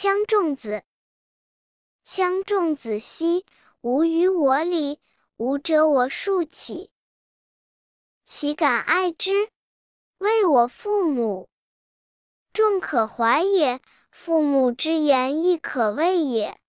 [0.00, 0.84] 羌仲子，
[2.06, 3.44] 羌仲子兮，
[3.80, 5.00] 无与我礼，
[5.36, 6.92] 无者我庶起。
[8.24, 9.50] 岂敢爱之？
[10.18, 11.48] 为我父母。
[12.52, 13.80] 众可怀也，
[14.12, 16.60] 父母之言亦可畏也。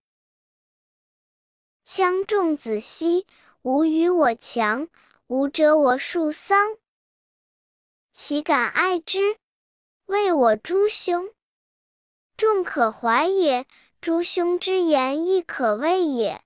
[1.86, 3.27] 羌仲子兮，
[3.61, 4.88] 无与我强，
[5.27, 6.75] 无遮我庶桑。
[8.11, 9.38] 岂敢爱之？
[10.07, 11.32] 为我诸兄。
[12.40, 13.68] 众可怀也，
[14.00, 16.42] 诸兄之言亦可畏也。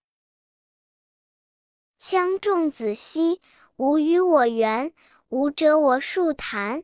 [2.01, 3.39] 羌仲子兮，
[3.75, 4.91] 吾与我园，
[5.29, 6.83] 无遮我数坛。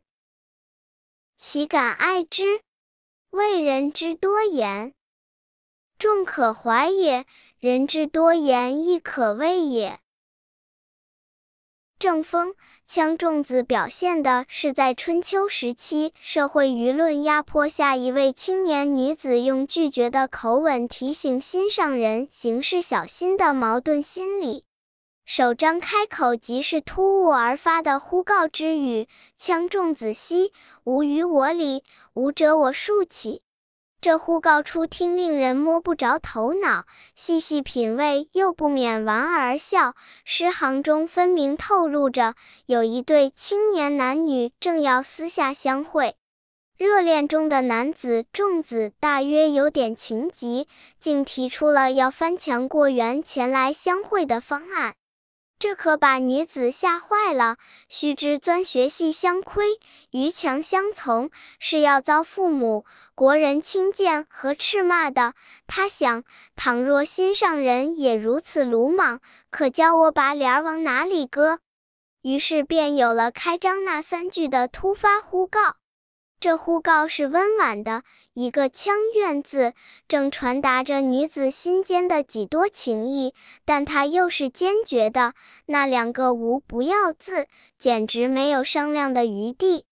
[1.37, 2.61] 岂敢爱之？
[3.31, 4.93] 为人之多言。
[5.97, 7.25] 众可怀也，
[7.57, 9.99] 人之多言亦可畏也。
[11.99, 12.55] 正风，
[12.89, 24.63] 羌仲子表现的是在春秋时期社会舆论压迫下，一位青年女子用拒绝的口吻提醒心上人行事小心的矛盾心理。
[25.25, 30.53] 首章开口即是突兀而发的呼告之语：“羌仲子兮，
[30.85, 31.83] 无与我礼，
[32.13, 33.41] 无遮我庶起。”
[34.01, 39.93] 这呼告初听令人摸不着头脑，细细品味又不免莞尔而笑。
[40.23, 46.15] 诗行中分明透露着有一对青年男女正要私下相会，
[46.77, 50.69] 热恋中的男子仲子大约有点情急，
[51.01, 54.95] 竟提出了要翻墙过园前来相会的方案。
[55.59, 57.57] 这可把女子吓坏了。
[57.89, 59.65] 须知钻学系相窥，
[60.09, 65.33] 逾墙相从，是要遭父母、国人轻贱和斥骂的。
[65.67, 66.23] 他想，
[66.55, 69.19] 倘若心上人也如此鲁莽，
[69.51, 71.59] 可教我把脸往哪里搁？
[72.21, 75.75] 于是便有了开张那三句的突发呼告。
[76.39, 79.73] 这呼告是温婉的，一个“腔”怨字，
[80.07, 83.33] 正传达着女子心间的几多情意；
[83.65, 85.33] 但她又是坚决的，
[85.65, 89.83] 那两个“无”不要字，简直没有商量的余地。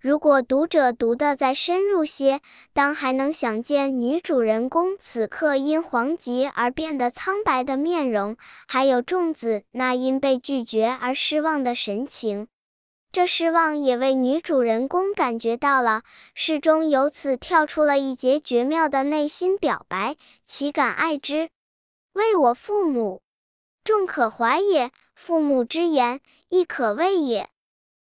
[0.00, 2.40] 如果读者读得再深入些，
[2.72, 12.48] 当还能想见女主人公此刻因黄疾而变得苍白的面容，还有仲子那因被拒绝而失望的神情。
[13.14, 16.02] 这失望也为女主人公感觉到了，
[16.34, 20.16] 诗中由此跳出了一节绝妙的内心表白：
[20.48, 21.48] 岂敢爱之？
[22.12, 23.22] 为我父母。
[23.84, 27.48] 众可怀也，父母之言亦可畏也。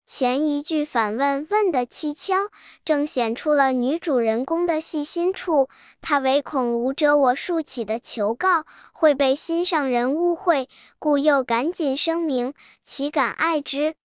[0.06, 2.48] 前一句反问问的蹊跷，
[2.84, 5.68] 正显出了女主人公的细心处。
[6.00, 10.68] 她唯恐无者我竖起的求告会被心上人误会，
[11.00, 12.54] 故又赶紧声明：
[12.84, 13.96] 岂敢爱之？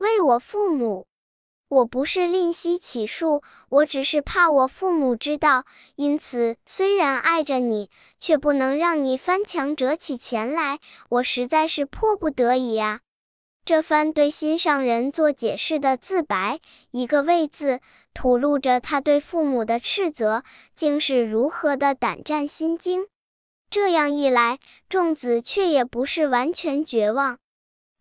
[0.00, 1.06] 为我父母，
[1.68, 10.78] 我不是吝惜起数，我只是怕我父母知道，因此虽然爱着你，却不能让你翻墙折起钱来，
[11.10, 13.00] 我实在是迫不得已呀。
[13.66, 16.60] 这番对心上人做解释的自白，
[16.90, 17.80] 一个为字，
[18.14, 20.44] 吐露着他对父母的斥责，
[20.76, 23.06] 竟是如何的胆战心惊。
[23.68, 27.38] 这样一来，仲子却也不是完全绝望。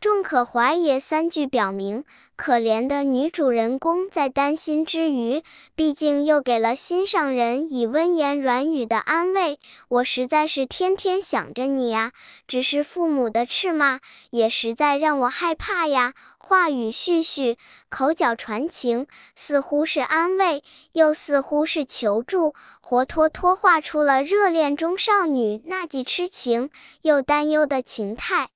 [0.02, 2.06] 众可怀也三句表明，
[2.38, 5.44] 可怜的女主人公在担心之余，
[5.76, 9.60] 毕竟又给了心上人以温言软语的安慰。
[9.90, 12.14] 我实在是天天想着你呀，
[12.48, 14.00] 只是父母的斥骂
[14.30, 16.14] 也实在让我害怕呀。
[16.38, 17.58] 话语絮絮，
[17.90, 19.06] 口角传情，
[19.36, 26.70] 似乎是安慰，又似乎是求助，活脱脱画出了热恋中少女那既痴情
[27.02, 28.48] 又担忧的情态。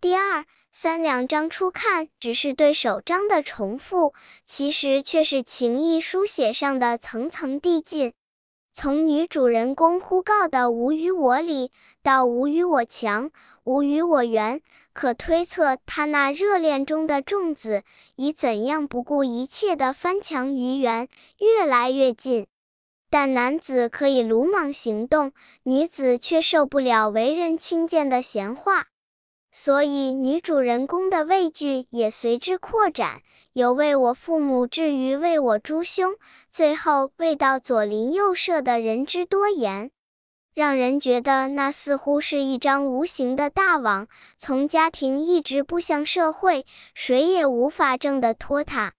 [0.00, 0.44] 第二。
[0.74, 4.14] 三两章初看只是对首章的重复，
[4.46, 8.14] 其实却是情意书写上的层层递进。
[8.74, 11.70] 从女主人公呼告的无与我里，
[12.02, 13.30] 到无与我强，
[13.64, 14.62] 无与我圆，
[14.94, 17.82] 可推测她那热恋中的仲子
[18.16, 21.08] 以怎样不顾一切的翻墙于原，
[21.38, 22.46] 越来越近。
[23.10, 28.86] 但男子可以鲁莽行动，女子却受不了为人轻贱的闲话。
[29.54, 33.20] 所以，女主人公的畏惧也随之扩展，
[33.52, 36.14] 由为我父母至于为我诸兄，
[36.50, 39.90] 最后为到左邻右舍的人之多言，
[40.54, 44.08] 让人觉得那似乎是一张无形的大网，
[44.38, 46.64] 从家庭一直布向社会，
[46.94, 48.94] 谁也无法挣得脱它。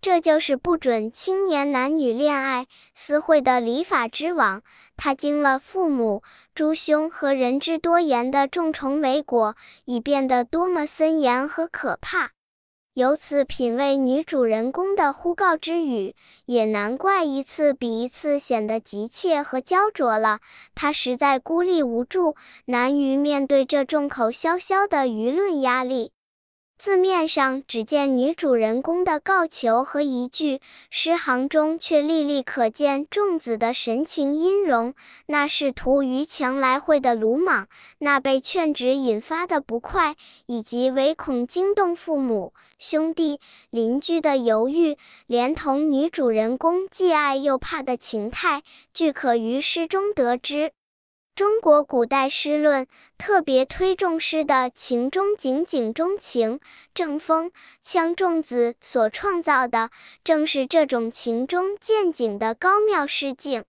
[0.00, 4.62] 这就是不准青年男女恋爱私会的礼法之网，
[4.96, 6.22] 它经了父母、
[6.54, 12.30] 诸兄和人之多言的重重围裹，已变得多么森严和可怕。
[12.94, 16.16] 由此品味女主人公的呼告之语，
[16.46, 20.40] 也难怪一次比一次显得急切和焦灼了。
[20.74, 22.34] 她实在孤立无助，
[22.64, 26.12] 难于面对这众口萧萧的舆论压力。
[26.78, 30.60] 字面上只见女主人公的告求和一句，
[30.90, 34.94] 诗行中却历历可见仲子的神情阴容。
[35.26, 37.66] 那试图于强来会的鲁莽，
[37.98, 40.14] 那被劝止引发的不快，
[40.46, 43.40] 以及唯恐惊动父母、兄弟、
[43.70, 44.96] 邻居的犹豫，
[45.26, 48.62] 连同女主人公既爱又怕的情态，
[48.94, 50.70] 俱可于诗中得知。
[51.38, 56.58] 中国古代诗论特别推重诗的情中景，景中情，
[56.94, 57.52] 正风
[57.84, 59.90] 像仲子所创造的，
[60.24, 63.64] 正是这种情中见景的高妙诗境。